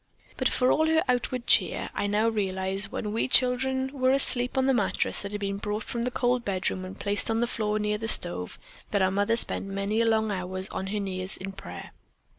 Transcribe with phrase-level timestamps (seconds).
[0.35, 4.65] But for all her outward cheer, I now realize, when we children were asleep on
[4.65, 7.77] the mattress that had been brought from the cold bedroom and placed on the floor
[7.77, 8.57] near the stove,
[8.89, 11.91] that our mother spent many long hours on her knees in prayer.